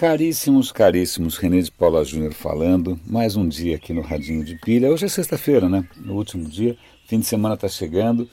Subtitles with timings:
[0.00, 4.90] Caríssimos, caríssimos, René de Paula Júnior falando, mais um dia aqui no Radinho de Pilha.
[4.90, 5.86] Hoje é sexta-feira, né?
[6.08, 6.74] O último dia,
[7.06, 8.26] fim de semana está chegando.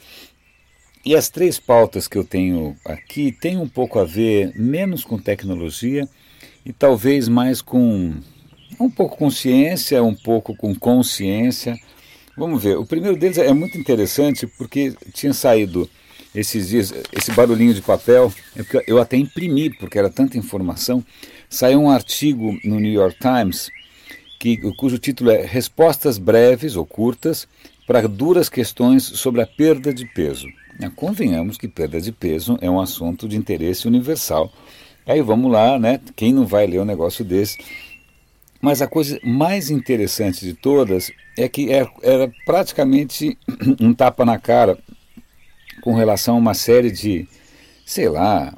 [1.05, 5.19] E as três pautas que eu tenho aqui têm um pouco a ver menos com
[5.19, 6.07] tecnologia
[6.65, 8.13] e talvez mais com
[8.79, 11.77] um pouco com ciência, um pouco com consciência.
[12.37, 12.77] Vamos ver.
[12.77, 15.89] O primeiro deles é muito interessante porque tinha saído
[16.33, 21.03] esses dias, esse barulhinho de papel, é eu até imprimi, porque era tanta informação.
[21.49, 23.69] Saiu um artigo no New York Times
[24.39, 27.47] que, cujo título é Respostas breves ou curtas
[27.87, 30.47] para duras questões sobre a perda de peso.
[30.95, 34.51] convenhamos que perda de peso é um assunto de interesse universal.
[35.05, 36.01] Aí vamos lá, né?
[36.15, 37.57] Quem não vai ler um negócio desse?
[38.59, 43.37] Mas a coisa mais interessante de todas é que é, era praticamente
[43.79, 44.77] um tapa na cara
[45.81, 47.25] com relação a uma série de,
[47.85, 48.53] sei lá,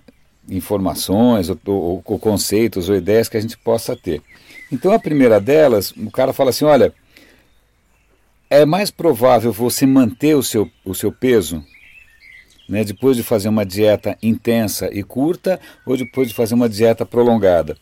[0.50, 4.22] informações ou, ou, ou, conceitos ou ideias que a gente possa ter.
[4.72, 6.94] Então a primeira delas, o cara fala assim, olha,
[8.50, 11.64] é mais provável você manter o seu, o seu peso
[12.68, 17.06] né, depois de fazer uma dieta intensa e curta ou depois de fazer uma dieta
[17.06, 17.76] prolongada?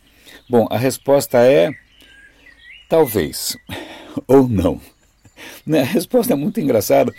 [0.49, 1.71] Bom, a resposta é
[2.87, 3.57] talvez
[4.27, 4.79] ou não.
[5.65, 7.13] Né, a resposta é muito engraçada,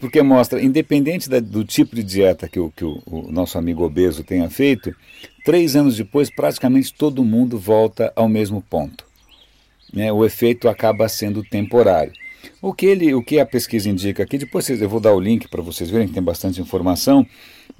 [0.00, 3.84] porque mostra, independente da, do tipo de dieta que, o, que o, o, nosso amigo
[3.84, 4.94] obeso tenha feito,
[5.44, 9.04] três anos depois, praticamente todo mundo volta ao mesmo ponto.
[9.92, 10.12] Né?
[10.12, 12.12] O efeito acaba sendo temporário.
[12.60, 15.48] O que, ele, o que a pesquisa indica aqui, depois eu vou dar o link
[15.48, 17.26] para vocês verem que tem bastante informação,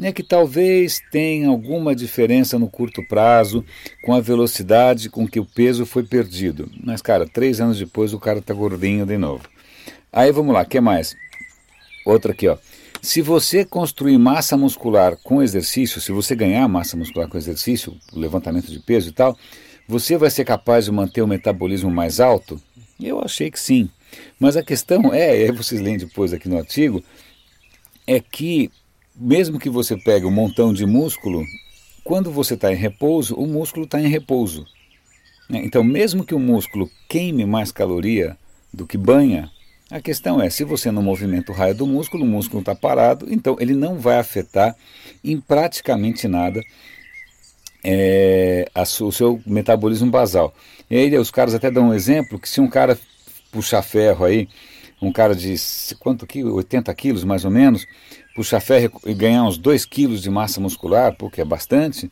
[0.01, 3.65] é que talvez tenha alguma diferença no curto prazo
[4.03, 6.71] com a velocidade com que o peso foi perdido.
[6.83, 9.45] Mas, cara, três anos depois o cara está gordinho de novo.
[10.13, 11.17] Aí vamos lá, que mais?
[12.05, 12.59] Outra aqui, ó.
[13.01, 18.71] Se você construir massa muscular com exercício, se você ganhar massa muscular com exercício, levantamento
[18.71, 19.37] de peso e tal,
[19.89, 22.61] você vai ser capaz de manter o metabolismo mais alto?
[23.01, 23.89] Eu achei que sim.
[24.39, 27.03] Mas a questão é, e aí vocês leem depois aqui no artigo,
[28.07, 28.71] é que
[29.17, 31.43] mesmo que você pegue um montão de músculo,
[32.05, 34.67] quando você está em repouso, o músculo está em repouso.
[35.51, 38.37] Então, mesmo que o músculo queime mais caloria
[38.73, 39.51] do que banha,
[39.93, 43.27] a questão é, se você não movimenta o raio do músculo, o músculo está parado,
[43.31, 44.75] então ele não vai afetar
[45.23, 46.63] em praticamente nada
[47.85, 50.55] é, a, o seu metabolismo basal.
[50.91, 52.99] E aí os caras até dão um exemplo que se um cara
[53.51, 54.49] puxar ferro aí,
[55.01, 55.55] um cara de
[55.99, 57.87] quanto quilos, 80 quilos mais ou menos,
[58.35, 62.11] puxar ferro e ganhar uns 2 quilos de massa muscular, porque é bastante,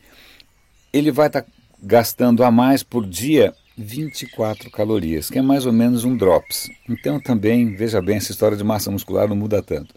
[0.93, 1.49] ele vai estar tá
[1.83, 6.69] gastando a mais por dia 24 calorias, que é mais ou menos um drops.
[6.89, 9.95] Então também, veja bem, essa história de massa muscular não muda tanto.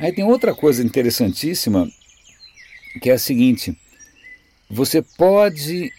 [0.00, 1.88] Aí tem outra coisa interessantíssima,
[3.00, 3.76] que é a seguinte:
[4.70, 5.92] você pode.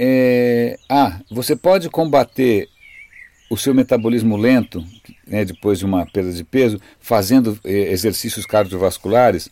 [0.00, 2.68] É, ah, você pode combater
[3.48, 4.84] o seu metabolismo lento,
[5.26, 9.48] né, depois de uma perda de peso, fazendo é, exercícios cardiovasculares.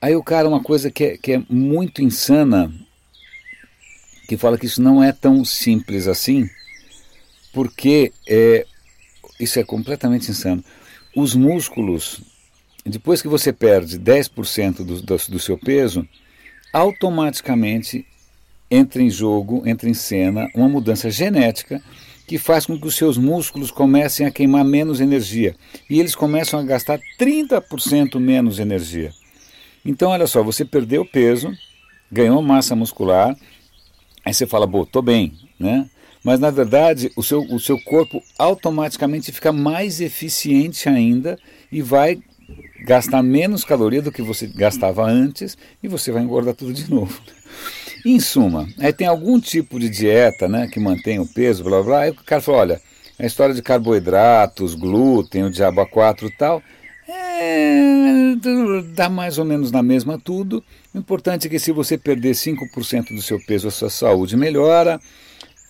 [0.00, 2.72] Aí o cara, uma coisa que é, que é muito insana,
[4.26, 6.48] que fala que isso não é tão simples assim,
[7.52, 8.66] porque é,
[9.38, 10.64] isso é completamente insano.
[11.14, 12.20] Os músculos,
[12.84, 16.06] depois que você perde 10% do, do, do seu peso,
[16.72, 18.06] automaticamente
[18.70, 21.82] entra em jogo, entra em cena uma mudança genética
[22.26, 25.54] que faz com que os seus músculos comecem a queimar menos energia
[25.88, 29.12] e eles começam a gastar 30% menos energia.
[29.84, 31.56] Então, olha só, você perdeu peso,
[32.10, 33.36] ganhou massa muscular,
[34.26, 35.88] Aí você fala, pô, tô bem, né?
[36.24, 41.38] Mas na verdade o seu, o seu corpo automaticamente fica mais eficiente ainda
[41.70, 42.18] e vai
[42.84, 47.20] gastar menos caloria do que você gastava antes e você vai engordar tudo de novo.
[48.04, 52.00] Em suma, aí tem algum tipo de dieta né, que mantém o peso, blá blá,
[52.00, 52.80] aí o cara fala, olha,
[53.16, 56.60] a história de carboidratos, glúten, o diabo a 4 e tal,
[57.38, 58.34] é,
[58.94, 60.62] dá mais ou menos na mesma tudo.
[60.94, 65.00] O importante é que se você perder 5% do seu peso, a sua saúde melhora.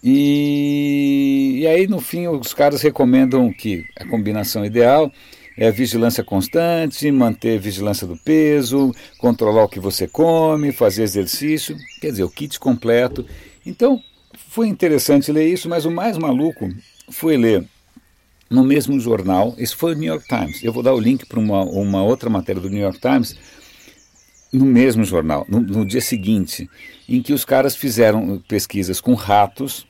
[0.03, 5.11] E, e aí, no fim, os caras recomendam que a combinação ideal
[5.57, 11.77] é a vigilância constante, manter vigilância do peso, controlar o que você come, fazer exercício,
[12.01, 13.27] quer dizer, o kit completo.
[13.65, 14.01] Então,
[14.51, 16.69] foi interessante ler isso, mas o mais maluco
[17.11, 17.65] foi ler
[18.49, 20.63] no mesmo jornal, isso foi o New York Times.
[20.63, 23.37] Eu vou dar o link para uma, uma outra matéria do New York Times,
[24.53, 26.69] no mesmo jornal, no, no dia seguinte,
[27.09, 29.87] em que os caras fizeram pesquisas com ratos,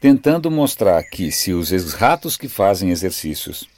[0.00, 3.68] tentando mostrar que se os ratos que fazem exercícios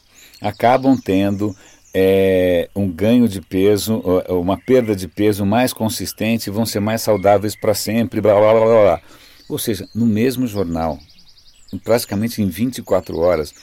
[0.40, 1.56] acabam tendo
[1.94, 7.56] é, um ganho de peso, uma perda de peso mais consistente, vão ser mais saudáveis
[7.56, 9.00] para sempre, blá blá blá blá.
[9.48, 10.98] Ou seja, no mesmo jornal,
[11.82, 13.54] praticamente em 24 horas,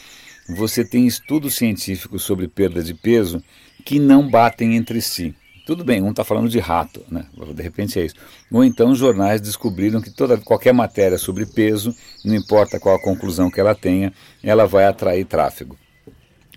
[0.47, 3.43] você tem estudos científicos sobre perda de peso
[3.83, 5.33] que não batem entre si.
[5.65, 7.25] Tudo bem, um está falando de rato, né?
[7.55, 8.15] de repente é isso.
[8.51, 13.01] Ou então os jornais descobriram que toda, qualquer matéria sobre peso, não importa qual a
[13.01, 14.13] conclusão que ela tenha,
[14.43, 15.75] ela vai atrair tráfego.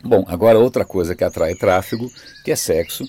[0.05, 2.11] Bom, agora outra coisa que atrai tráfego,
[2.45, 3.09] que é sexo.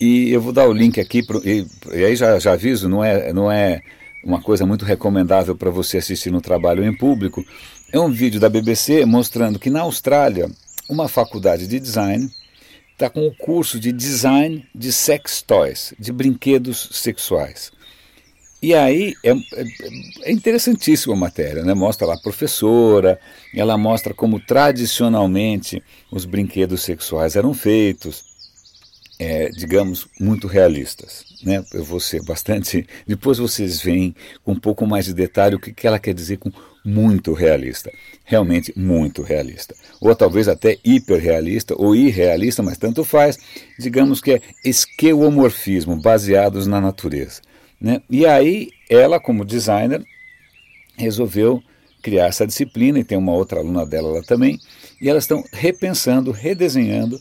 [0.00, 3.04] E eu vou dar o link aqui, pro, e, e aí já, já aviso, não
[3.04, 3.80] é, não é
[4.24, 7.44] uma coisa muito recomendável para você assistir no trabalho em público.
[7.92, 10.50] É um vídeo da BBC mostrando que na Austrália,
[10.88, 12.32] uma faculdade de design
[12.92, 17.70] está com o curso de design de sex toys, de brinquedos sexuais.
[18.62, 19.64] E aí é, é,
[20.22, 21.74] é interessantíssima a matéria, né?
[21.74, 23.20] Mostra lá a professora,
[23.54, 28.24] ela mostra como tradicionalmente os brinquedos sexuais eram feitos,
[29.22, 31.24] é, digamos, muito realistas.
[31.44, 31.64] Né?
[31.72, 32.84] Eu vou ser bastante.
[33.06, 36.38] Depois vocês veem com um pouco mais de detalhe o que, que ela quer dizer
[36.38, 36.50] com
[36.84, 37.88] muito realista.
[38.24, 39.76] Realmente muito realista.
[40.00, 43.38] Ou talvez até hiperrealista ou irrealista, mas tanto faz.
[43.78, 47.40] Digamos que é esqueuomorfismo, baseados na natureza.
[47.80, 48.02] Né?
[48.10, 50.04] E aí, ela, como designer,
[50.96, 51.62] resolveu
[52.02, 54.58] criar essa disciplina, e tem uma outra aluna dela lá também,
[55.00, 57.20] e elas estão repensando, redesenhando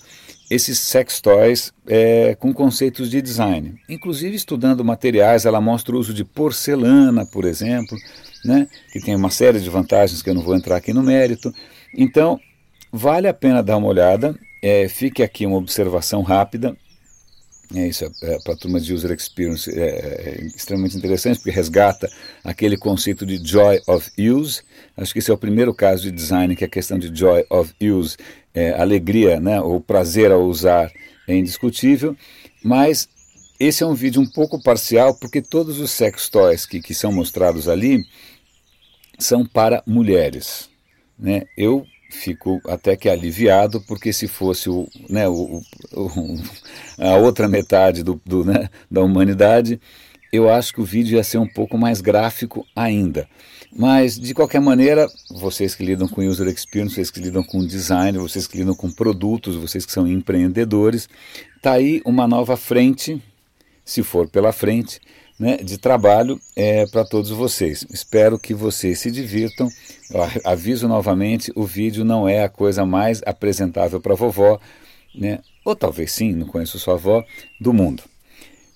[0.51, 3.80] esses sex toys é, com conceitos de design.
[3.88, 7.98] Inclusive estudando materiais, ela mostra o uso de porcelana, por exemplo,
[8.44, 11.53] né, que tem uma série de vantagens que eu não vou entrar aqui no mérito.
[11.98, 12.38] Então,
[12.92, 14.38] vale a pena dar uma olhada.
[14.62, 16.75] É, fique aqui uma observação rápida.
[17.73, 22.12] É isso, é, para a turma de User Experience é, é, extremamente interessante, porque resgata
[22.44, 24.62] aquele conceito de joy of use.
[24.97, 27.73] Acho que esse é o primeiro caso de design que a questão de joy of
[27.81, 28.18] use
[28.53, 30.91] é, alegria, né, ou prazer ao usar
[31.27, 32.15] é indiscutível,
[32.62, 33.07] mas
[33.57, 37.12] esse é um vídeo um pouco parcial porque todos os sex toys que, que são
[37.12, 38.03] mostrados ali
[39.17, 40.69] são para mulheres.
[41.17, 41.44] Né?
[41.56, 45.61] Eu fico até que aliviado, porque se fosse o, né, o,
[45.93, 46.35] o
[46.97, 49.79] a outra metade do, do né, da humanidade,
[50.31, 53.27] eu acho que o vídeo ia ser um pouco mais gráfico ainda.
[53.73, 58.17] Mas, de qualquer maneira, vocês que lidam com user experience, vocês que lidam com design,
[58.17, 61.07] vocês que lidam com produtos, vocês que são empreendedores,
[61.55, 63.21] está aí uma nova frente,
[63.85, 64.99] se for pela frente,
[65.41, 67.83] né, de trabalho é, para todos vocês.
[67.91, 69.67] Espero que vocês se divirtam.
[70.11, 74.59] Eu aviso novamente, o vídeo não é a coisa mais apresentável para vovó,
[75.15, 77.25] né, ou talvez sim, não conheço sua avó,
[77.59, 78.03] do mundo.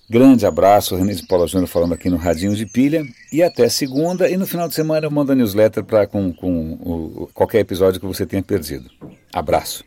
[0.09, 3.03] Grande abraço, René de Paula Júnior falando aqui no Radinho de Pilha.
[3.31, 4.29] E até segunda.
[4.29, 7.99] E no final de semana eu mando a newsletter pra, com, com o, qualquer episódio
[7.99, 8.87] que você tenha perdido.
[9.33, 9.83] Abraço.